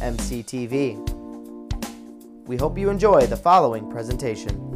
[0.00, 0.96] mctv.
[2.46, 4.70] We hope you enjoy the following presentation.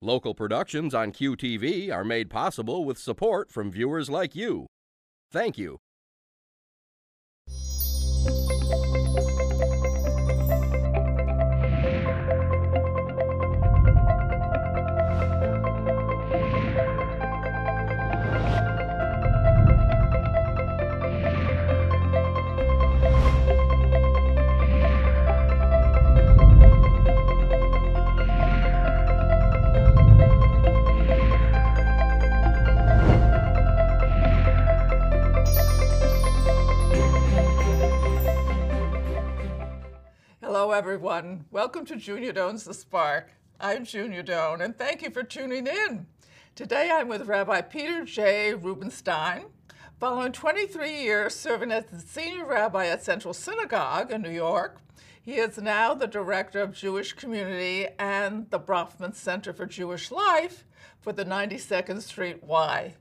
[0.00, 4.66] Local productions on QTV are made possible with support from viewers like you.
[5.30, 5.80] Thank you.
[8.24, 8.57] Thank you.
[40.68, 41.46] Hello, everyone.
[41.50, 43.32] Welcome to Junia Doan's The Spark.
[43.58, 46.06] I'm Junior Doan, and thank you for tuning in.
[46.54, 48.52] Today I'm with Rabbi Peter J.
[48.52, 49.46] Rubinstein.
[49.98, 54.76] Following 23 years serving as the senior rabbi at Central Synagogue in New York,
[55.22, 60.66] he is now the director of Jewish Community and the Bronfman Center for Jewish Life
[61.00, 62.94] for the 92nd Street Y.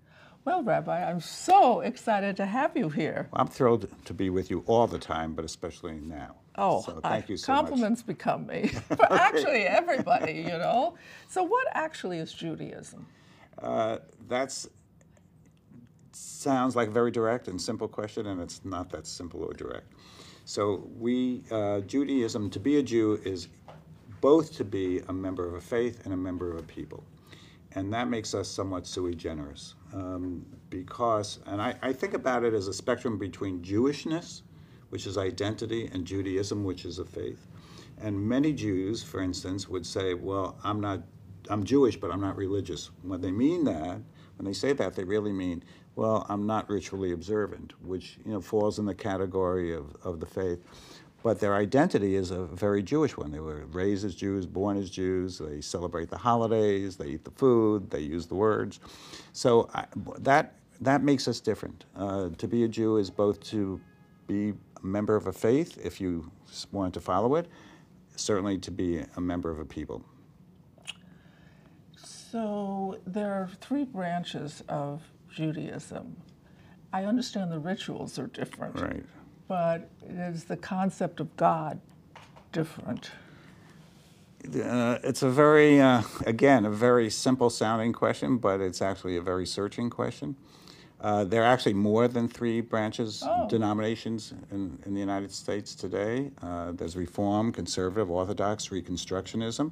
[0.46, 3.28] Well, Rabbi, I'm so excited to have you here.
[3.34, 6.36] I'm thrilled to be with you all the time, but especially now.
[6.58, 10.96] Oh, so I- thank you so compliments become me but actually everybody, you know.
[11.30, 13.08] So, what actually is Judaism?
[13.58, 13.64] much.
[13.64, 14.68] Uh, that's
[16.12, 19.94] sounds like a very direct and simple question, and it's not that simple or direct.
[20.46, 23.50] So we uh, Judaism to be a Jew is
[24.22, 27.04] both to be a member of a faith and a member of a people,
[27.74, 29.76] and that makes us somewhat sui generis.
[29.94, 34.42] Um, because, and I, I think about it as a spectrum between Jewishness,
[34.90, 37.48] which is identity, and Judaism, which is a faith.
[38.00, 41.02] And many Jews, for instance, would say, "Well, I'm not,
[41.50, 44.02] I'm Jewish, but I'm not religious." When they mean that,
[44.38, 45.64] when they say that, they really mean,
[45.96, 50.28] "Well, I'm not ritually observant," which you know falls in the category of, of the
[50.28, 50.64] faith.
[51.24, 53.32] But their identity is a very Jewish one.
[53.32, 55.40] They were raised as Jews, born as Jews.
[55.40, 56.96] They celebrate the holidays.
[56.96, 57.90] They eat the food.
[57.90, 58.80] They use the words.
[59.34, 59.86] So I,
[60.20, 61.86] that that makes us different.
[61.96, 63.82] Uh, to be a Jew is both to
[64.28, 64.54] be
[64.88, 67.48] member of a faith, if you s- want to follow it,
[68.16, 70.04] certainly to be a member of a people.
[71.96, 76.16] So, there are three branches of Judaism.
[76.94, 79.06] I understand the rituals are different, Right.
[79.48, 81.80] but is the concept of God
[82.52, 83.12] different?
[84.46, 89.22] Uh, it's a very, uh, again, a very simple sounding question, but it's actually a
[89.22, 90.36] very searching question.
[91.00, 93.48] Uh, there are actually more than three branches, Oh.
[93.48, 96.32] denominations in, in the United States today.
[96.42, 99.72] Uh, there's Reform, Conservative, Orthodox, Reconstructionism.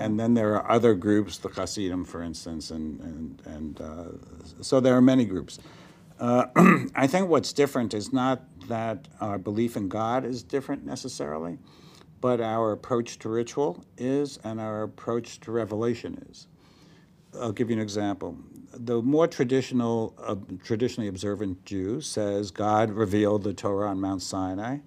[0.00, 4.04] And then there are other groups, the Hasidim, for instance, and, and, and uh,
[4.62, 5.58] so there are many groups.
[6.18, 6.46] Uh,
[6.94, 11.58] I think what's different is not that our belief in God is different necessarily,
[12.22, 16.46] but our approach to ritual is and our approach to revelation is.
[17.40, 18.36] I'll give you an example.
[18.72, 24.78] The more traditional, uh, traditionally observant Jew says God revealed the Torah on Mount Sinai,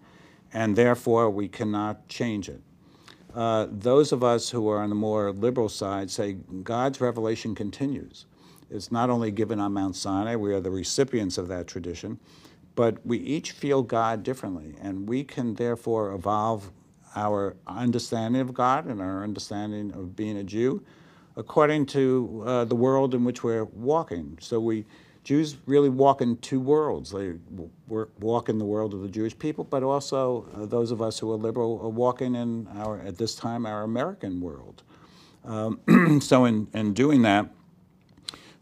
[0.54, 2.62] and therefore we cannot change it.
[3.34, 8.26] Uh, those of us who are on the more liberal side say God's revelation continues.
[8.70, 12.20] It's not only given on Mount Sinai, we are the recipients of that tradition,
[12.76, 16.72] but we each feel God differently, and we can therefore evolve
[17.16, 20.84] our understanding of God and our understanding of being a Jew
[21.38, 24.38] according to uh, the world in which we're walking.
[24.42, 24.86] So we
[25.24, 27.12] Jews really walk in two worlds.
[27.12, 27.34] They
[27.88, 31.32] walk in the world of the Jewish people, but also uh, those of us who
[31.34, 34.84] are liberal are walking in our at this time our American world.
[35.44, 37.50] Um, so in, in doing that,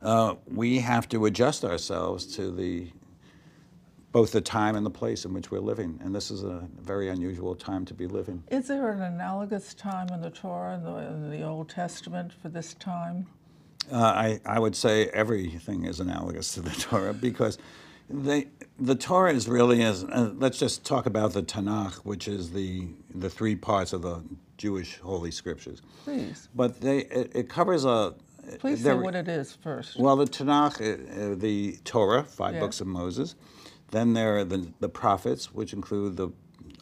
[0.02, 2.88] uh, we have to adjust ourselves to the
[4.16, 7.10] both the time and the place in which we're living, and this is a very
[7.10, 8.42] unusual time to be living.
[8.50, 12.48] Is there an analogous time in the Torah and the, in the Old Testament for
[12.48, 13.28] this time?
[13.92, 17.58] Uh, I, I would say everything is analogous to the Torah because
[18.10, 18.48] The,
[18.80, 22.88] the Torah is really as uh, let's just talk about the Tanakh, which is the
[23.14, 24.24] the three parts of the
[24.58, 25.82] Jewish holy scriptures.
[26.06, 26.48] Please.
[26.56, 28.14] But they it, it covers a.
[28.60, 30.00] Please say what it is first.
[30.00, 33.36] Well, the Tanakh, uh, uh, the Torah, five books of Moses.
[33.92, 36.30] Then there are the, the prophets, which include the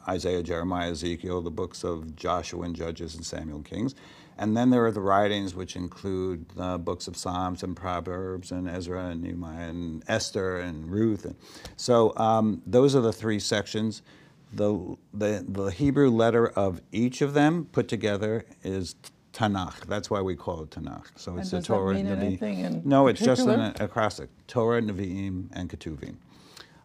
[0.07, 3.95] Isaiah, Jeremiah, Ezekiel, the books of Joshua and Judges and Samuel and Kings.
[4.37, 8.67] And then there are the writings, which include the books of Psalms and Proverbs and
[8.67, 11.25] Ezra and Nehemiah and Esther and Ruth.
[11.25, 11.35] And
[11.77, 14.01] so um, those are the three sections.
[14.51, 18.95] The, the, the Hebrew letter of each of them put together is
[19.33, 19.85] Tanakh.
[19.87, 21.07] That's why we call it Tanakh.
[21.15, 21.95] So it's the Torah.
[21.95, 26.15] mean Nevi- anything in no, it's just an acrostic: Torah, Nevi'im, and Ketuvim.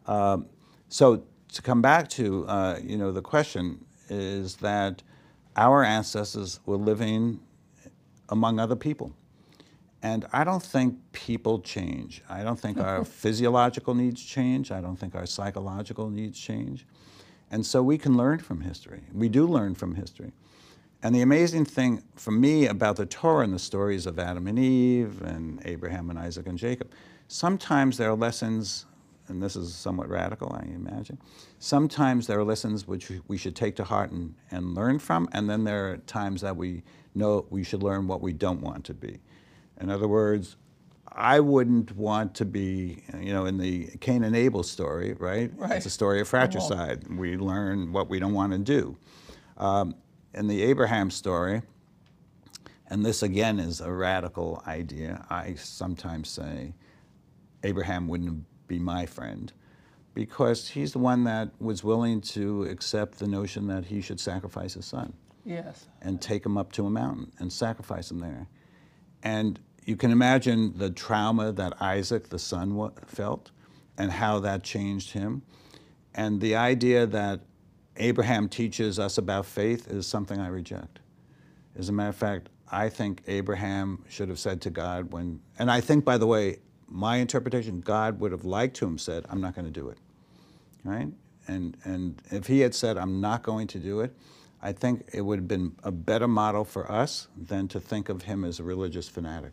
[0.09, 0.47] Um,
[0.89, 1.23] so
[1.53, 5.03] to come back to uh, you know the question is that
[5.57, 7.41] our ancestors were living
[8.29, 9.13] among other people.
[10.03, 12.23] And I don't think people change.
[12.29, 14.71] I don't think our physiological needs change.
[14.71, 16.87] I don't think our psychological needs change.
[17.51, 19.03] And so we can learn from history.
[19.13, 20.33] We do learn from history.
[21.03, 24.59] And the amazing thing for me about the Torah and the stories of Adam and
[24.59, 26.93] Eve and Abraham and Isaac and Jacob,
[27.29, 28.85] sometimes there are lessons,
[29.29, 31.19] and this is somewhat radical, I imagine.
[31.59, 35.49] Sometimes there are lessons which we should take to heart and, and learn from, and
[35.49, 36.83] then there are times that we
[37.15, 39.19] know we should learn what we don't want to be.
[39.81, 40.57] In other words,
[41.11, 45.51] I wouldn't want to be, you know, in the Cain and Abel story, right?
[45.57, 45.73] Right.
[45.73, 47.09] It's a story of fratricide.
[47.09, 48.97] We learn what we don't want to do.
[49.57, 49.95] Um,
[50.35, 51.63] in the Abraham story,
[52.89, 56.75] and this again is a radical idea, I sometimes say
[57.63, 59.53] Abraham wouldn't be my friend
[60.15, 64.75] because he's the one that was willing to accept the notion that he should sacrifice
[64.75, 65.13] his son
[65.45, 65.87] Yes.
[66.03, 68.49] and take him up to a mountain and sacrifice him there.
[69.23, 73.51] And you can imagine the trauma that Isaac, the son, felt
[73.97, 75.43] and how that changed him.
[76.15, 77.41] And the idea that
[77.97, 80.99] Abraham teaches us about faith is something I reject.
[81.77, 85.71] As a matter of fact, I think Abraham should have said to God when, and
[85.71, 86.59] I think, by the way,
[86.89, 89.99] my interpretation, God would have liked to have said, I'm not going to do it.
[90.85, 91.09] Right?
[91.47, 94.15] And, and if he had said, I'm not going to do it,
[94.61, 98.23] I think it would have been a better model for us than to think of
[98.23, 99.53] him as a religious fanatic.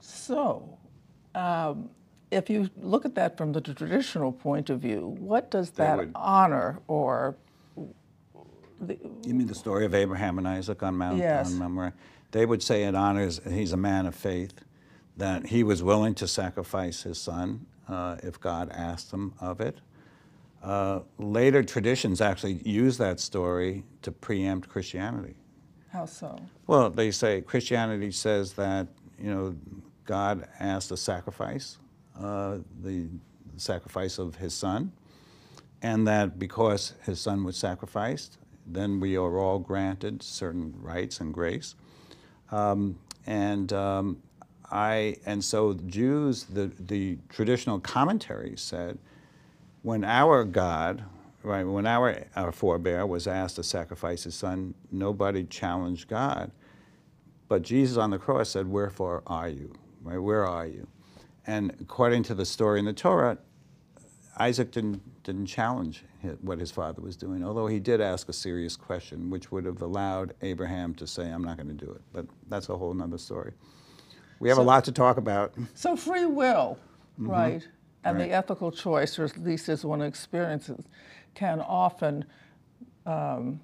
[0.00, 0.78] So,
[1.34, 1.90] um,
[2.30, 6.12] if you look at that from the traditional point of view, what does that would-
[6.14, 7.36] honor or
[9.24, 11.50] You mean the story of Abraham and Isaac on Mount, Yes.
[11.50, 11.94] on Mount Moriah?
[12.32, 14.52] They would say it honors, he's a man of faith,
[15.16, 19.78] that he was willing to sacrifice his son uh, if God asked him of it.
[20.62, 25.36] Uh, later traditions actually use that story to preempt Christianity.
[25.92, 26.38] how so?
[26.66, 29.56] Well, they say Christianity says that you know
[30.04, 31.78] God asked a sacrifice,
[32.18, 33.08] uh, the
[33.56, 34.92] sacrifice of His Son,
[35.82, 41.32] and that because His Son was sacrificed, then we are all granted certain rights and
[41.32, 41.74] grace.
[42.50, 44.22] Um, and um,
[44.70, 48.98] I and so Jews, the the traditional commentaries said,
[49.82, 51.04] when our God,
[51.42, 56.50] right, when our our forebear was asked to sacrifice his son, nobody challenged God.
[57.48, 59.74] But Jesus on the cross said, Wherefore are you?
[60.02, 60.18] Right?
[60.18, 60.86] Where are you?
[61.46, 63.38] And according to the story in the Torah,
[64.38, 68.32] Isaac didn't, didn't challenge hi- what his father was doing, although he did ask a
[68.32, 72.02] serious question, which would have allowed Abraham to say, I'm not going to do it.
[72.12, 73.52] But that's a whole nother story.
[74.40, 75.54] We have a lot to talk about.
[75.74, 76.78] So free will,
[77.18, 77.66] right,
[78.04, 78.28] and Right.
[78.28, 80.84] the ethical choice, or at least as one experiences,
[81.34, 82.24] can often
[83.06, 83.60] um,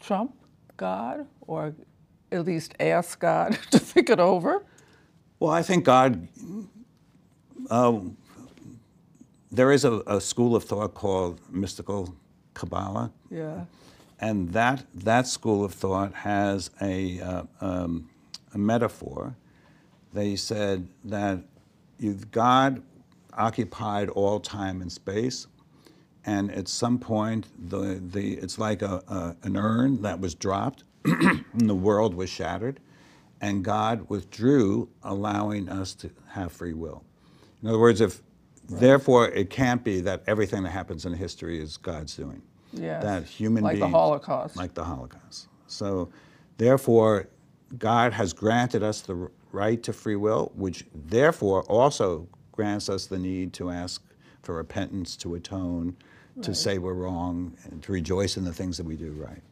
[0.00, 0.34] trump
[0.76, 1.74] God, or
[2.32, 4.64] at least ask God to think it over.
[5.40, 6.28] Well, I think God.
[7.70, 8.00] Uh,
[9.50, 12.14] there is a, a school of thought called mystical
[12.54, 13.64] Kabbalah, Yeah.
[14.20, 18.08] and that that school of thought has a, uh, um,
[18.54, 19.34] a metaphor.
[20.12, 21.40] They said that
[21.98, 22.82] you've, God
[23.34, 25.46] occupied all time and space,
[26.24, 30.84] and at some point, the, the it's like a, a, an urn that was dropped,
[31.04, 32.80] and the world was shattered,
[33.40, 37.02] and God withdrew, allowing us to have free will.
[37.62, 38.22] In other words, if
[38.68, 42.42] therefore it can't be that everything that happens in history is God's doing.
[42.72, 43.02] Yes.
[43.02, 44.56] That human Like the Holocaust.
[44.56, 45.48] like the Holocaust.
[45.66, 46.10] So,
[46.58, 47.28] therefore,
[47.78, 53.18] God has granted us the right to free will, which therefore also grants us the
[53.18, 54.02] need to ask
[54.42, 55.96] for repentance, to atone,
[56.42, 59.42] to say we're wrong, and to rejoice in the things that we do right.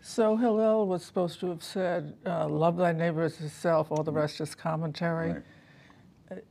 [0.00, 4.12] So Hillel was supposed to have said, uh, "Love thy neighbor as yourself." All the
[4.12, 5.32] rest is commentary.
[5.32, 5.42] Right.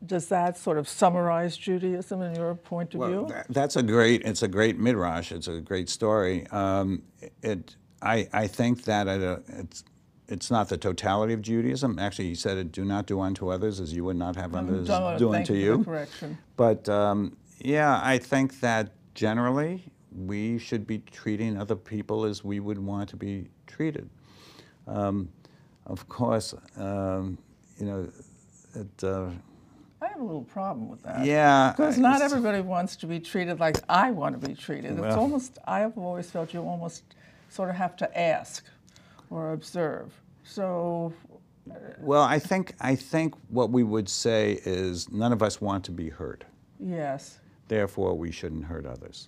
[0.08, 3.28] does that sort of summarize Judaism in your point of Well, view?
[3.30, 4.24] that, that's a great.
[4.24, 5.32] It's a great midrash.
[5.32, 6.48] It's a great story.
[6.48, 7.04] Um,
[7.44, 7.76] it.
[8.02, 8.28] I.
[8.34, 9.38] I think that it, uh,
[10.28, 10.52] it's.
[10.52, 12.00] Not the totality of Judaism.
[12.00, 14.88] Actually, he said it: "Do not do unto others as you would not have others
[14.88, 16.38] Don't- do unto you correction.
[16.56, 19.84] But um, yeah, I think that generally
[20.16, 24.10] we should be treating other people as we would want to be treated.
[24.88, 25.30] Um,
[25.86, 27.38] of course, um,
[27.80, 28.10] you know,
[28.76, 29.30] it, uh,
[30.02, 31.26] I have a little problem with that.
[31.26, 31.74] yeah.
[31.76, 34.98] Because not everybody wants to be treated like I want to be treated.
[35.00, 37.04] It's almost, I have always felt you almost
[37.50, 38.64] sort of have to ask
[39.30, 40.14] or observe.
[40.44, 41.14] So,
[42.00, 45.92] Well, I think I think what we would say is none of us want to
[45.92, 46.46] be hurt.
[46.80, 47.40] yes.
[47.70, 49.28] Therefore, we shouldn't hurt others.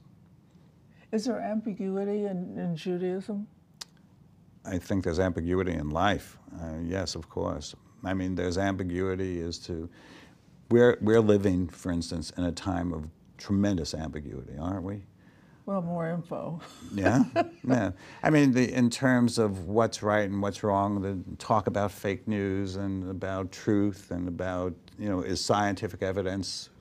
[1.12, 3.48] Is there ambiguity in, in Judaism?
[4.64, 6.38] I think there's ambiguity in life.
[6.62, 7.76] Uh, yes, of course.
[8.06, 9.90] I mean, there's ambiguity as to
[10.72, 15.02] we're we're living, for instance, in a time of tremendous ambiguity, aren't we?
[15.70, 16.60] Well, more info.
[16.96, 17.26] Yeah,
[17.64, 17.92] yeah.
[18.24, 22.28] I mean, the, in terms of what's right and what's wrong, the talk about fake
[22.28, 26.72] news and about truth and about you know is scientific evidence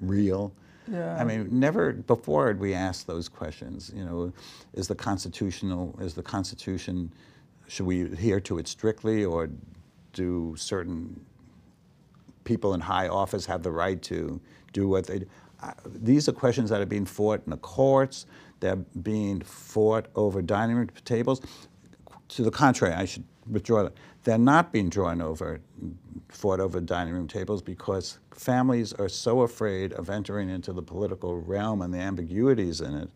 [0.00, 0.52] real?
[0.90, 1.14] Yeah.
[1.14, 3.92] I mean, never before had we asked those questions.
[3.94, 4.32] You know,
[4.74, 7.12] is the constitutional is the Constitution
[7.68, 9.50] should we adhere to it strictly or
[10.14, 11.24] do certain
[12.42, 14.40] people in high office have the right to
[14.72, 15.26] do what they do?
[15.86, 18.26] These are questions that are being fought in the courts.
[18.60, 21.40] They're being fought over dining room tables.
[22.28, 23.94] To the contrary, I should withdraw that.
[24.24, 25.60] They're not being drawn over,
[26.28, 31.40] fought over dining room tables because families are so afraid of entering into the political
[31.40, 33.10] realm and the ambiguities in it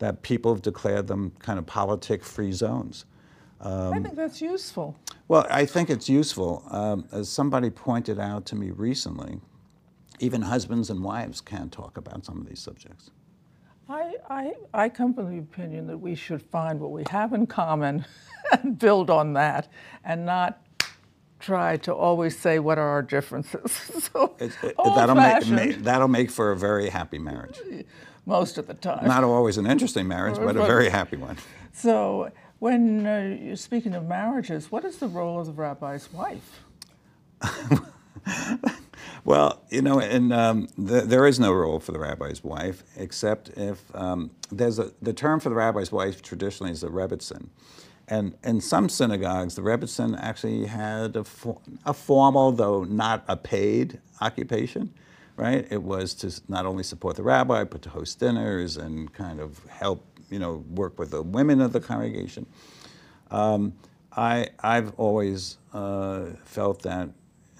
[0.00, 3.04] that people have declared them kind of politic-free zones.
[3.60, 4.96] I think that's useful.
[5.28, 6.64] Well, I think it's useful.
[6.70, 9.38] Um, as somebody pointed out to me recently,
[10.20, 13.10] even husbands and wives can't talk about some of these subjects.
[13.88, 17.46] I, I, I come from the opinion that we should find what we have in
[17.48, 18.04] common
[18.52, 19.66] and build on that
[20.04, 20.60] and not
[21.40, 23.72] try to always say what are our differences.
[24.12, 27.58] so It- it- that'll, make, old-fashioned that'll make for a very happy marriage.
[28.26, 29.06] most of the time.
[29.08, 31.38] Not always an interesting marriage, but a very happy one.
[31.72, 36.60] So when uh, you're speaking of marriages, what is the role of the rabbi's wife?
[39.24, 43.50] Well, you know, and um, th- there is no role for the rabbi's wife, except
[43.50, 47.48] if um, there's a the term for the rabbi's wife traditionally is the rebbetzin,
[48.08, 53.36] and in some synagogues, the rebbetzin actually had a, for- a formal, though not a
[53.36, 54.94] paid, occupation.
[55.36, 55.66] Right?
[55.70, 59.64] It was to not only support the rabbi, but to host dinners and kind of
[59.68, 62.44] help, you know, work with the women of the congregation.
[63.30, 63.72] Um,
[64.14, 67.08] I, I've always uh, felt that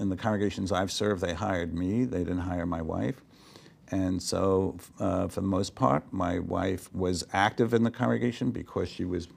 [0.01, 3.23] in the congregations I've served, they hired me, they didn't hire my wife.
[3.91, 8.89] And so, uh, for the most part, my wife was active in the congregation because
[8.89, 9.29] she was,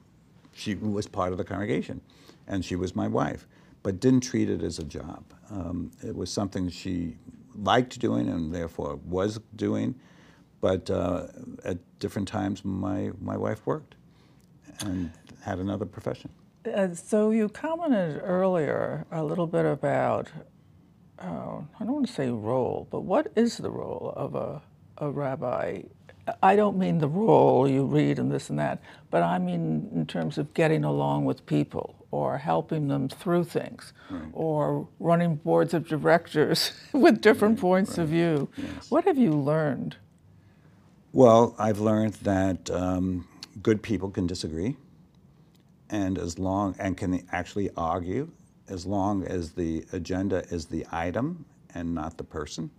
[0.52, 2.00] she was part of the congregation,
[2.46, 3.46] and she was my wife,
[3.82, 5.24] but didn't treat it as a job.
[5.50, 7.16] Um, it was something she
[7.56, 9.96] liked doing and therefore was doing,
[10.60, 11.26] but uh,
[11.64, 13.96] at different times, my, my wife worked
[14.80, 15.10] and
[15.42, 16.30] had another profession.
[16.72, 20.28] Uh, so you commented earlier a little bit about,
[21.18, 24.62] uh, I don't want to say role, but what is the role of a,
[24.98, 25.82] a rabbi?
[26.42, 30.06] I don't mean the role you read and this and that, but I mean in
[30.06, 33.92] terms of getting along with people or helping them through things
[34.32, 38.48] or running boards of directors with different points of view.
[38.88, 39.96] What have you learned?
[41.12, 43.28] Well, I've learned that um,
[43.62, 44.76] good people can disagree,
[45.90, 48.30] and as long and can actually argue,
[48.68, 51.44] as long as the agenda is the item
[51.74, 52.70] and not the person.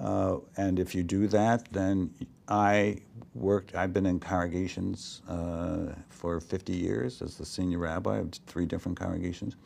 [0.00, 2.10] Uh, and if you do that, then
[2.48, 2.98] I
[3.34, 3.74] worked.
[3.74, 8.98] I've been in congregations uh, for 50 years as the senior rabbi of three different
[8.98, 9.56] congregations.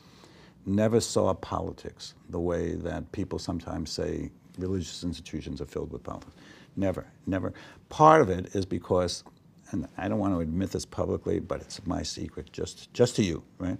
[0.64, 6.36] Never saw politics the way that people sometimes say religious institutions are filled with politics.
[6.76, 7.52] Never, never.
[7.88, 9.24] Part of it is because,
[9.70, 13.22] and I don't want to admit this publicly, but it's my secret, just just to
[13.22, 13.78] you, right?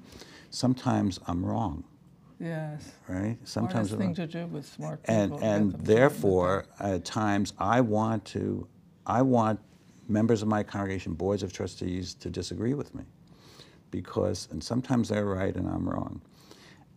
[0.54, 1.82] Sometimes I'm wrong,
[2.38, 2.92] Yes.
[3.08, 3.36] right?
[3.48, 5.14] Smartest I'm thing to do with smart people.
[5.14, 8.66] and to get them and therefore at times I want to
[9.06, 9.58] I want
[10.08, 13.04] members of my congregation boards of trustees to disagree with me
[13.90, 16.20] because and sometimes they're right and I'm wrong.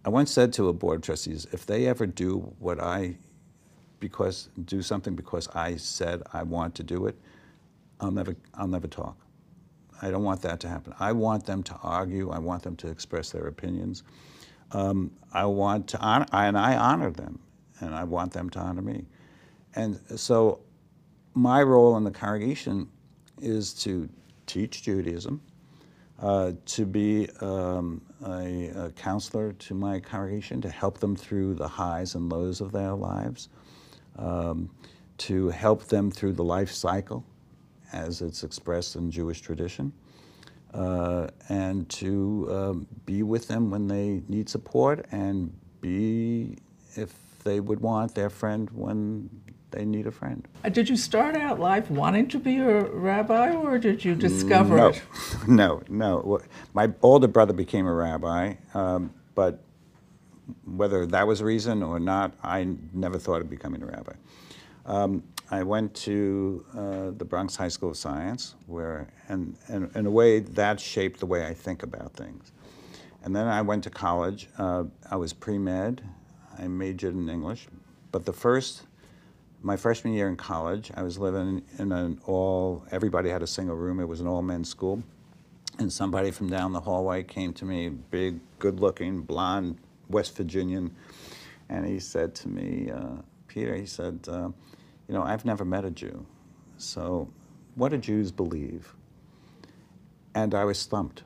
[0.04, 3.16] I once said to a board of trustees if they ever do what I
[4.02, 7.16] because do something because I said I want to do it
[8.02, 9.16] I'll never I'll never talk.
[10.02, 10.94] I don't want that to happen.
[11.00, 12.32] I want them to argue.
[12.32, 14.04] I want them to express their opinions.
[14.72, 17.40] Um, I want to honor, and I honor them.
[17.82, 19.06] and I want them to honor me.
[19.76, 20.60] And so
[21.34, 22.88] my role in the congregation
[23.42, 24.10] is to
[24.46, 25.42] teach Judaism,
[26.20, 31.68] uh, to be um, a, a, counselor to my congregation, to help them through the
[31.68, 33.50] highs and lows of their lives,
[34.18, 34.70] um,
[35.18, 37.26] to help them through the life cycle
[37.92, 39.94] as it's expressed in Jewish tradition,
[40.74, 46.58] uh, and to um, be with them when they need support and be,
[46.96, 47.14] if
[47.44, 49.30] they would want, their friend when
[49.72, 50.48] they need a friend.
[50.64, 54.78] Uh, did you start out life wanting to be a rabbi, or did you discover
[54.78, 54.88] no.
[54.88, 55.02] it?
[55.48, 56.42] No, no.
[56.74, 59.62] My older brother became a rabbi, um, but
[60.64, 64.14] whether that was a reason or not, I never thought of becoming a rabbi.
[64.86, 70.06] Um, I went to uh, the Bronx High School of Science, where, and, and in
[70.06, 72.52] a way, that shaped the way I think about things.
[73.24, 74.48] And then I went to college.
[74.58, 76.02] Uh, I was pre med.
[76.58, 77.68] I majored in English.
[78.12, 78.84] But the first
[79.66, 83.76] my freshman year in college, I was living in an all, everybody had a single
[83.76, 84.00] room.
[84.00, 85.02] It was an all men's school.
[85.80, 90.96] And somebody from down the hallway came to me, big, good looking, blonde West Virginian.
[91.68, 94.50] And he said to me, uh, Peter, he said, uh,
[95.08, 96.26] You know, I've never met a Jew.
[96.78, 97.30] So
[97.76, 98.96] what do Jews believe?
[100.34, 101.24] And I was stumped.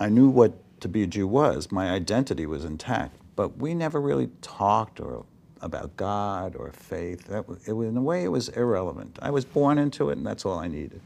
[0.00, 4.00] I knew what to be a Jew was, my identity was intact, but we never
[4.00, 5.24] really talked or
[5.62, 7.24] about God or faith.
[7.24, 9.18] That, it, in a way, it was irrelevant.
[9.22, 11.00] I was born into it, and that's all I needed.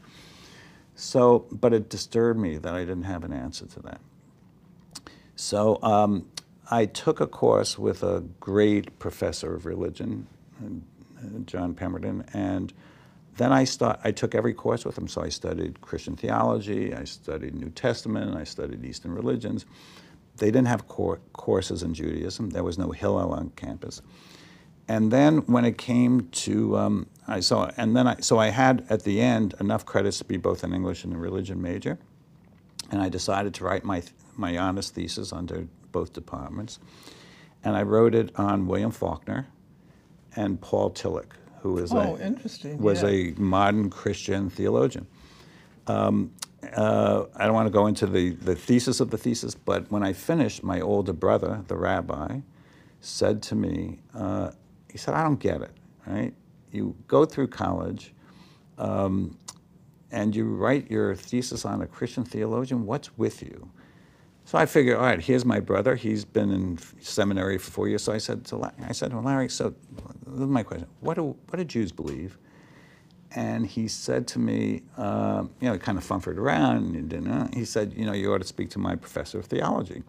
[0.95, 4.01] So, but it disturbed me that I didn't have an answer to that.
[5.35, 6.27] So um,
[6.69, 10.27] I took a course with a great professor of religion,
[11.45, 12.73] John Pemberton, and
[13.37, 15.07] then I, start, I took every course with him.
[15.07, 19.65] So I studied Christian theology, I studied New Testament, I studied Eastern religions.
[20.37, 22.49] They didn't have courses in Judaism.
[22.49, 24.01] There was no Hillel on campus.
[24.87, 28.85] And then when it came to, um, I saw, and then I, so I had
[28.89, 31.97] at the end enough credits to be both an English and a religion major.
[32.91, 34.03] And I decided to write my,
[34.35, 36.79] my honest thesis under both departments.
[37.63, 39.47] And I wrote it on William Faulkner
[40.35, 43.09] and Paul Tillich, who is oh, a, was yeah.
[43.09, 45.07] a modern Christian theologian.
[45.87, 46.31] Um,
[46.75, 50.03] uh, I don't want to go into the, the thesis of the thesis, but when
[50.03, 52.39] I finished, my older brother, the rabbi,
[53.01, 54.51] said to me, uh,
[54.89, 55.71] he said, I don't get it,
[56.05, 56.33] right?
[56.71, 58.13] You go through college
[58.77, 59.37] um,
[60.11, 63.69] and you write your thesis on a Christian theologian, what's with you?
[64.51, 65.95] So I figured, all right, here's my brother.
[65.95, 68.03] He's been in seminary for four years.
[68.03, 69.73] So I said to Larry, I said, well, Larry, so
[70.27, 70.89] this is my question.
[70.99, 72.37] What do, what do Jews believe?
[73.33, 76.95] And he said to me, uh, you know, he kind of fumbled around.
[76.97, 80.03] And didn't, he said, you know, you ought to speak to my professor of theology.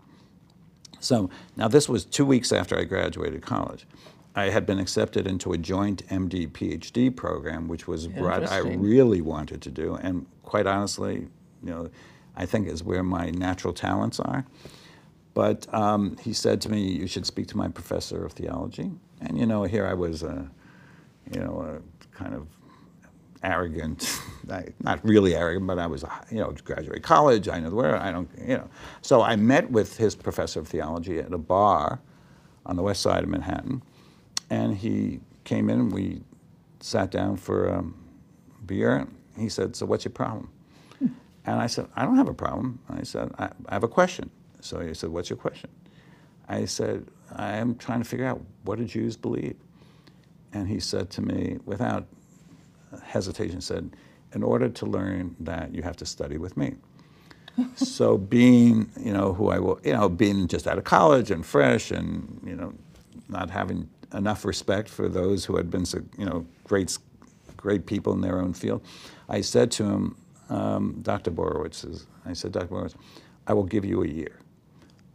[0.99, 3.87] So now this was two weeks after I graduated college.
[4.35, 9.21] I had been accepted into a joint MD PhD program, which was what I really
[9.21, 9.95] wanted to do.
[9.95, 11.29] And quite honestly,
[11.63, 11.91] you know,
[12.37, 14.45] I think is where my natural talents are.
[15.35, 18.91] But um, he said to me, "You should speak to my professor of theology."
[19.21, 20.51] And you know, here I was, a,
[21.33, 22.47] you know, a kind of
[23.43, 24.21] arrogant,
[24.81, 27.49] not really arrogant, but I was, you know, graduate college.
[27.49, 28.69] I know where I don't, you know.
[29.01, 32.01] So I met with his professor of theology at a bar
[32.67, 33.83] on the west side of Manhattan
[34.53, 36.21] and he came in and we
[36.81, 37.83] sat down for a
[38.67, 39.09] beer.
[39.39, 40.51] He said, So what's your problem?
[41.45, 42.79] And I said, I don't have a problem.
[42.89, 44.31] I said, I, I have a question.
[44.61, 45.71] So he said, What's your question?
[46.49, 49.57] I said, I am trying to figure out what do Jews believe?
[50.53, 52.07] And he said to me, without
[53.03, 53.91] hesitation, said,
[54.35, 56.75] In order to learn that, you have to study with me.
[57.77, 61.45] so being, you know, who I will, you know, being just out of college and
[61.45, 62.73] fresh and, you know,
[63.29, 65.85] not having enough respect for those who had been,
[66.19, 66.97] you know, great,
[67.57, 68.83] great people in their own field.
[69.29, 70.17] I said to him,
[70.53, 71.31] um, Dr.
[71.31, 72.69] Borowitz, I said, Dr.
[72.69, 72.95] Borowitz,
[73.47, 74.39] I will give you a year.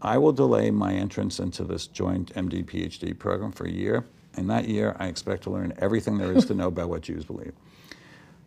[0.01, 4.05] I will delay my entrance into this joint MD PhD program for a year.
[4.37, 7.25] In that year, I expect to learn everything there is to know about what Jews
[7.25, 7.53] believe.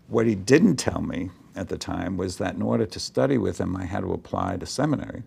[0.08, 3.58] What he didn't tell me at the time was that in order to study with
[3.58, 5.24] him, I had to apply to seminary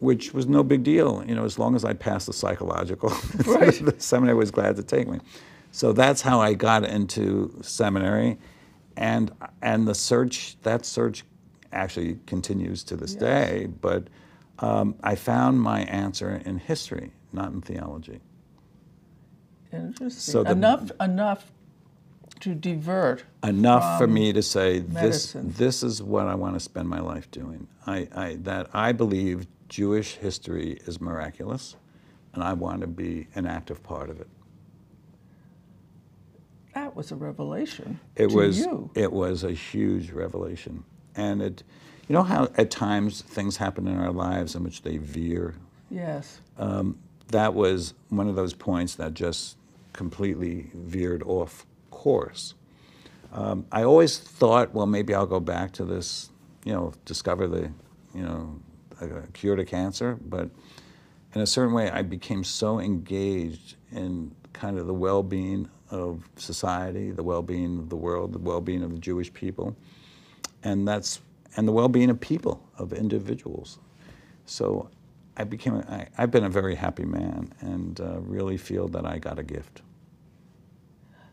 [0.00, 3.10] which was no big deal, you know, as long as I passed the psychological.
[3.46, 3.72] Right.
[3.84, 5.20] the seminary was glad to take me.
[5.72, 8.38] So that's how I got into seminary,
[8.96, 9.32] and
[9.62, 11.24] and the search that search
[11.72, 13.20] actually continues to this yes.
[13.20, 13.66] day.
[13.80, 14.08] But
[14.58, 18.20] um, I found my answer in history, not in theology.
[19.72, 20.10] Interesting.
[20.10, 21.52] So the, enough enough
[22.40, 23.24] to divert.
[23.42, 25.48] Enough for me to say medicine.
[25.48, 27.68] this this is what I want to spend my life doing.
[27.86, 31.76] I, I that I believe Jewish history is miraculous.
[32.34, 34.28] and I want to be an active part of it.
[36.96, 38.90] That was a revelation It to was you.
[38.94, 40.82] it was a huge revelation,
[41.14, 41.62] and it,
[42.08, 45.56] you know how at times things happen in our lives in which they veer.
[45.90, 46.40] yes.
[47.28, 49.58] That was one of those points that just
[49.92, 52.54] completely veered off course.
[53.32, 56.30] Um, I always thought, well, maybe I'll go back to this,
[56.64, 57.72] you know, discover the,
[58.14, 58.60] you know,
[59.34, 60.16] cure to cancer.
[60.24, 60.48] But
[61.34, 67.10] in a certain way, I became so engaged in kind of the well-being of society,
[67.10, 69.76] the well-being of the world, the well-being of the Jewish people,
[70.62, 71.20] and that's
[71.56, 73.78] and the well-being of people, of individuals.
[74.44, 74.90] So
[75.38, 79.06] I became, a, I, I've been a very happy man, and uh, really feel that
[79.06, 79.82] I got a gift.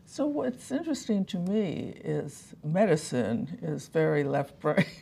[0.06, 4.84] So what's interesting to me is medicine is very left brain.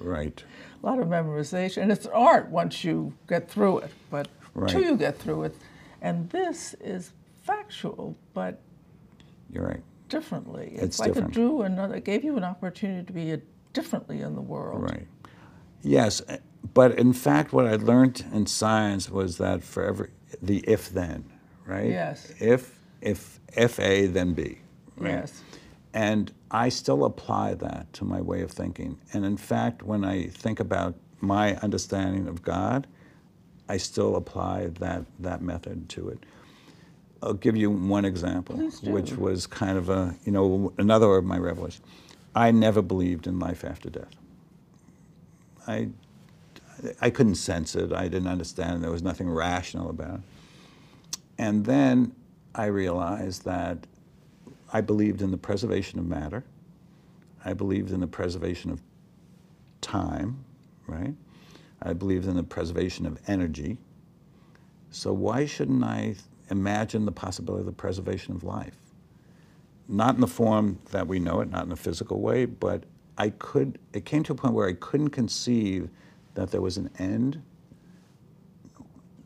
[0.00, 0.42] Right.
[0.82, 4.70] a lot of memorization, and it's art once you get through it, but Right.
[4.70, 5.56] till you get through it.
[6.00, 8.58] And this is factual, but
[9.50, 9.82] You're right.
[10.08, 10.72] differently.
[10.76, 11.30] It's like different.
[11.30, 13.40] it drew another, gave you an opportunity to be a,
[13.72, 14.82] differently in the world.
[14.82, 15.06] Right.
[15.82, 16.38] Yes, eh,
[16.74, 20.10] but in fact, what I learned in science was that for every
[20.42, 21.24] the if then,
[21.64, 21.88] right?
[21.88, 22.32] Yes.
[22.40, 24.58] If if if A then B.
[24.96, 25.10] Right?
[25.10, 25.42] Yes.
[25.92, 28.98] And I still apply that to my way of thinking.
[29.12, 32.86] And in fact, when I think about my understanding of God,
[33.68, 36.24] I still apply that that method to it.
[37.26, 41.38] I'll give you one example, which was kind of a you know another of my
[41.38, 41.84] revelations.
[42.36, 44.14] I never believed in life after death.
[45.66, 45.88] I,
[47.00, 47.92] I couldn't sense it.
[47.92, 48.84] I didn't understand.
[48.84, 51.20] There was nothing rational about it.
[51.38, 52.14] And then
[52.54, 53.86] I realized that
[54.72, 56.44] I believed in the preservation of matter.
[57.44, 58.80] I believed in the preservation of
[59.80, 60.44] time,
[60.86, 61.14] right?
[61.82, 63.78] I believed in the preservation of energy.
[64.90, 66.16] So why shouldn't I
[66.50, 68.76] imagine the possibility of the preservation of life?
[69.88, 72.84] Not in the form that we know it, not in a physical way, but
[73.18, 75.88] I could, it came to a point where I couldn't conceive
[76.34, 77.42] that there was an end.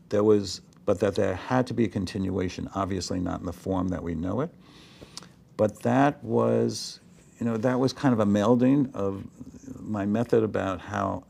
[0.09, 3.89] There was, but that there had to be a continuation, obviously not in the form
[3.89, 4.49] that we know it.
[5.57, 6.99] But that was,
[7.39, 9.23] you know, that was kind of a melding of
[9.79, 11.23] my method about how,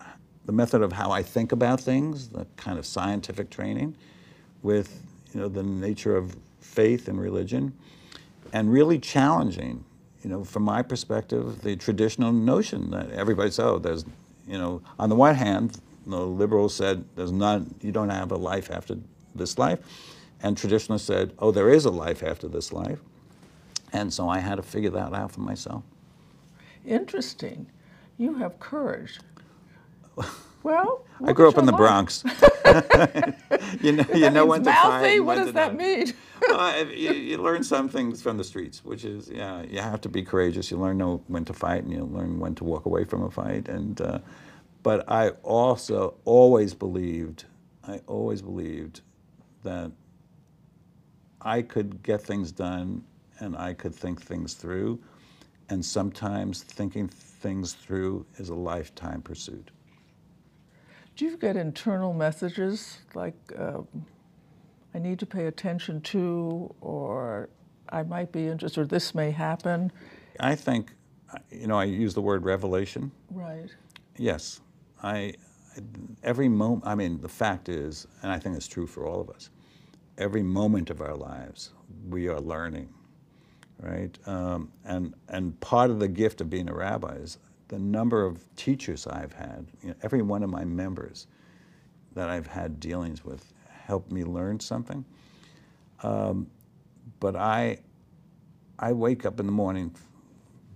[0.45, 3.95] the method of how I think about things, the kind of scientific training,
[4.61, 5.01] with,
[5.33, 7.73] you know, the nature of faith and religion,
[8.53, 9.83] and really challenging,
[10.23, 14.05] you know, from my perspective, the traditional notion that everybody says, oh, there's,
[14.47, 18.37] you know, on the one hand, the liberals said there's not, you don't have a
[18.37, 18.97] life after
[19.35, 19.79] this life,
[20.43, 22.99] and traditionalists said, oh, there is a life after this life.
[23.93, 25.83] And so I had to figure that out for myself.
[26.85, 27.67] Interesting.
[28.17, 29.19] You have courage.
[30.63, 31.79] Well, I grew up in the life.
[31.79, 32.23] Bronx.
[33.81, 35.01] you know, you know when to fight.
[35.01, 35.19] mouthy?
[35.19, 36.13] What does that mean?
[36.49, 40.09] uh, you, you learn some things from the streets, which is, yeah, you have to
[40.09, 40.71] be courageous.
[40.71, 43.31] You learn know when to fight, and you learn when to walk away from a
[43.31, 43.67] fight.
[43.67, 44.19] And, uh,
[44.83, 47.45] but I also always believed,
[47.87, 49.01] I always believed
[49.63, 49.91] that
[51.41, 53.03] I could get things done,
[53.39, 54.99] and I could think things through,
[55.69, 59.71] and sometimes thinking things through is a lifetime pursuit.
[61.21, 63.87] Do you get internal messages like, um,
[64.95, 67.47] I need to pay attention to, or
[67.89, 69.91] I might be interested, or this may happen?
[70.39, 70.95] I think,
[71.51, 73.11] you know, I use the word revelation.
[73.29, 73.69] Right.
[74.17, 74.61] Yes,
[75.03, 75.35] I,
[75.77, 75.81] I-
[76.23, 79.29] every moment, I mean, the fact is, and I think it's true for all of
[79.29, 79.51] us,
[80.17, 81.69] every moment of our lives,
[82.09, 82.91] we are learning,
[83.79, 84.17] right?
[84.25, 87.37] Um, and, and part of the gift of being a rabbi is
[87.71, 91.25] the number of teachers I've had, you know, every one of my members
[92.15, 93.53] that I've had dealings with
[93.85, 95.05] helped me learn something.
[96.03, 96.47] Um,
[97.21, 97.79] but I,
[98.77, 99.95] I wake up in the morning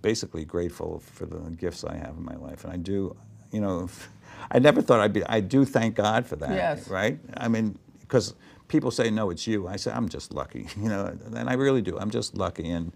[0.00, 2.64] basically grateful for the gifts I have in my life.
[2.64, 3.14] And I do,
[3.52, 3.90] you know,
[4.50, 6.88] I never thought I'd be, I do thank God for that, Yes.
[6.88, 7.18] right?
[7.36, 8.32] I mean, because
[8.68, 9.68] people say, no, it's you.
[9.68, 11.98] I say, I'm just lucky, you know, and I really do.
[11.98, 12.70] I'm just lucky.
[12.70, 12.92] And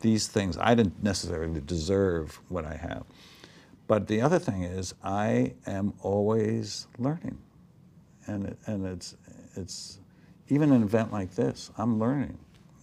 [0.00, 3.04] these things, I didn't necessarily deserve what I have.
[3.86, 7.38] But the other thing is, I am always learning.
[8.26, 9.16] And, and it's,
[9.56, 9.98] it's,
[10.50, 12.38] even an event like this, I'm learning.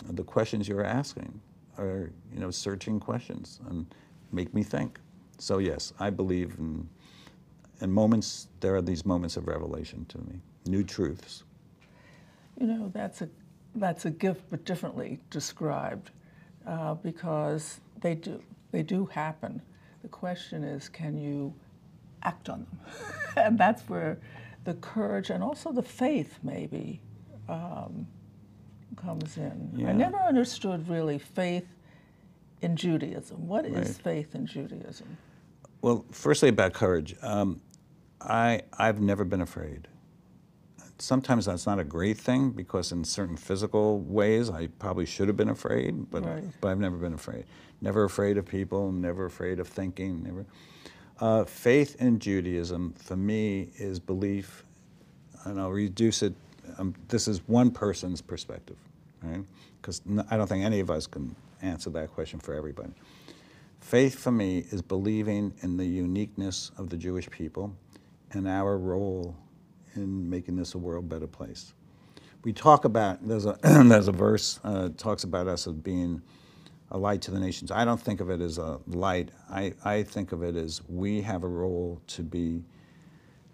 [0.10, 1.40] The questions you're asking
[1.78, 3.86] are, you know, searching questions and
[4.32, 5.00] make me think.
[5.38, 6.88] So yes, I believe in,
[7.82, 11.44] in moments, there are these moments of revelation to me, new truths.
[12.60, 13.30] You know, that's a,
[13.76, 16.12] that's a gift, but differently described,
[16.68, 19.62] uh, because they do, they do happen.
[20.02, 21.54] The question is, can you
[22.24, 22.80] act on them?
[23.38, 24.18] and that's where
[24.64, 27.02] the courage and also the faith, maybe,
[27.50, 28.08] um,
[28.96, 29.72] comes in.
[29.76, 29.90] Yeah.
[29.90, 31.68] I never understood really faith
[32.62, 33.48] in Judaism.
[33.48, 33.88] What is Right.
[34.04, 35.18] faith in Judaism?
[35.82, 37.16] Well, firstly about courage.
[37.22, 37.62] Um,
[38.22, 39.88] I I've never been afraid.
[40.98, 45.36] Sometimes that's not a great thing because in certain physical ways I probably should have
[45.38, 46.44] been afraid, but Right.
[46.62, 47.46] but I've never been afraid.
[47.82, 48.92] Never afraid of people.
[48.92, 50.24] Never afraid of thinking.
[50.24, 50.46] Never.
[51.20, 54.66] Uh, faith in Judaism for me is belief,
[55.44, 56.34] and I'll reduce it.
[56.78, 58.78] Um, this is one person's perspective,
[59.22, 59.44] right?
[59.82, 62.94] Because I don't think any of us can answer that question for everybody.
[63.82, 67.76] Faith for me is believing in the uniqueness of the Jewish people
[68.32, 69.36] and our role
[69.96, 71.74] in making this a world better place.
[72.44, 76.22] We talk about there's a there's a verse uh, talks about us as being
[76.92, 77.72] a light to the nations.
[77.72, 79.30] I don't think of it as a light.
[79.50, 82.64] I, I think of it as we have a role to be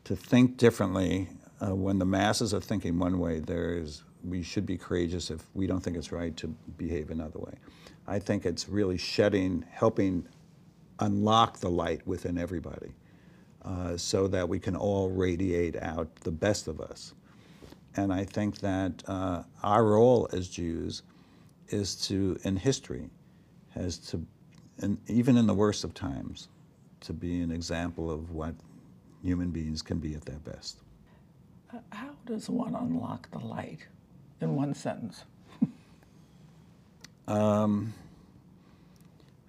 [0.06, 1.30] to think differently.
[1.62, 5.44] Uh, when the masses are thinking one way, there is we should be courageous if
[5.54, 7.54] we don't think it's right to behave another way.
[8.08, 10.28] I think it's really shedding, helping
[11.00, 12.92] unlock the light within everybody,
[13.64, 17.14] uh, so that we can all radiate out the best of us.
[17.96, 21.04] And I think that uh, our role as Jews
[21.70, 23.10] is to, in history,
[23.72, 24.26] has to,
[24.80, 26.48] and even in the worst of times,
[27.02, 28.54] to be an example of what
[29.24, 30.78] human beings can be at their best.
[31.92, 33.80] How does one unlock the light
[34.42, 35.24] in one sentence?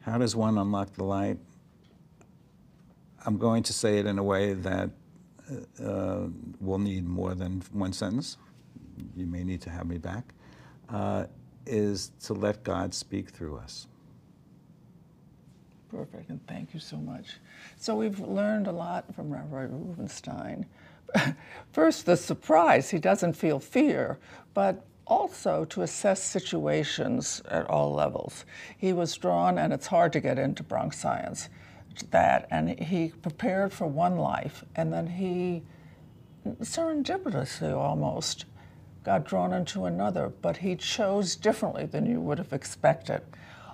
[0.03, 1.39] How does one unlock the light?
[3.25, 4.91] I'm going to say it in a way that
[5.83, 6.27] uh,
[6.61, 8.37] will need more than one sentence.
[9.17, 10.35] You may need to have me back.
[10.89, 11.27] Uh,
[11.67, 13.87] is to let God speak through us.
[15.91, 17.37] Perfect, and thank you so much.
[17.77, 20.67] So we've learned a lot from Rabbi Rubinstein.
[21.73, 24.19] First, the surprise, he doesn't feel fear,
[24.55, 28.45] but also to assess situations at all levels.
[28.79, 31.51] He was drawn, and it's hard to get into Bronx science,
[32.11, 35.63] that, and he prepared for one life, and then he
[36.61, 38.47] serendipitously almost
[39.05, 43.21] got drawn into another, but he chose differently than you would have expected.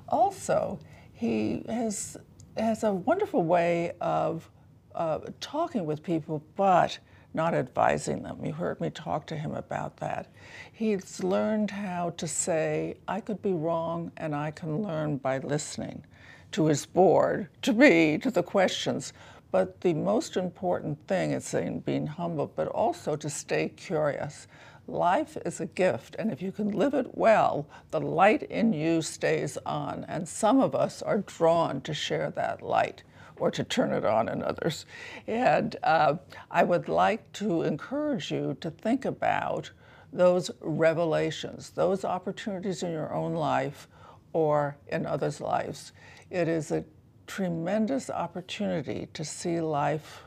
[0.09, 0.79] Also,
[1.13, 2.17] he has,
[2.57, 4.51] has a wonderful way of
[4.95, 6.99] uh, talking with people, but
[7.35, 8.43] not advising them.
[8.45, 10.33] You heard me talk to him about that.
[10.73, 16.05] He's learned how to say, I could be wrong, and I can learn by listening
[16.53, 19.13] to his board, to me, to the questions.
[19.51, 24.47] But the most important thing is saying being humble, but also to stay curious.
[24.87, 29.03] Life is a gift, and if you can live it well, the light in you
[29.03, 30.05] stays on.
[30.09, 33.03] And some of us are drawn to share that light
[33.37, 34.87] or to turn it on in others.
[35.27, 36.17] And uh,
[36.51, 39.71] I would like to encourage you to think about
[40.13, 43.89] those revelations, those opportunities in your own life
[44.33, 45.93] or in others' lives.
[46.31, 46.85] It is a
[47.27, 50.25] tremendous opportunity to see life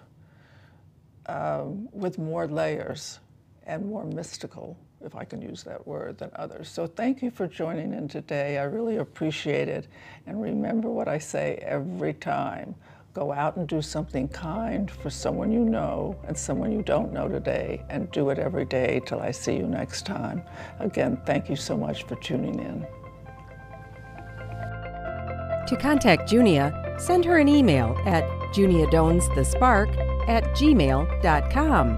[1.27, 3.19] um, with more layers
[3.65, 6.69] and more mystical, if I can use that word, than others.
[6.69, 8.57] So thank you for joining in today.
[8.57, 9.87] I really appreciate it.
[10.25, 12.75] And remember what I say every time
[13.13, 17.27] go out and do something kind for someone you know and someone you don't know
[17.27, 20.41] today, and do it every day till I see you next time.
[20.79, 22.87] Again, thank you so much for tuning in.
[25.71, 31.97] To contact Junia, send her an email at juniadonsthespark at gmail.com.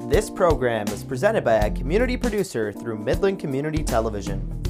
[0.08, 4.61] This program is presented by a community producer through Midland Community Television.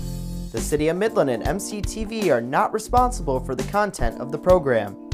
[0.52, 5.10] The City of Midland and MCTV are not responsible for the content of the program.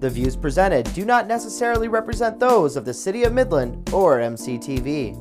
[0.00, 5.16] The views presented do not necessarily represent those of the City of Midland or MCTV.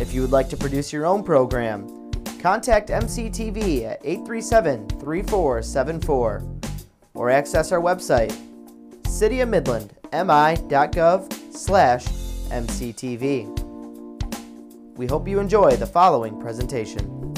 [0.00, 6.42] If you would like to produce your own program, contact MCTV at 837 3474
[7.14, 8.34] or access our website,
[9.04, 9.98] cityofmidland.mctv.com.
[10.12, 11.28] mi.gov/mctv.
[14.96, 17.37] We hope you enjoy the following presentation.